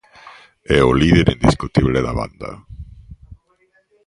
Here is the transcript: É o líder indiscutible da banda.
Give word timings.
É 0.77 0.79
o 0.89 0.97
líder 1.01 1.27
indiscutible 1.35 1.99
da 2.05 2.13
banda. 2.19 2.51